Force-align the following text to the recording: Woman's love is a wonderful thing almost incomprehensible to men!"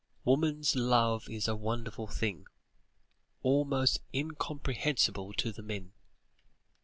Woman's 0.25 0.75
love 0.75 1.29
is 1.29 1.47
a 1.47 1.55
wonderful 1.55 2.07
thing 2.07 2.47
almost 3.43 3.99
incomprehensible 4.11 5.31
to 5.33 5.61
men!" 5.61 5.91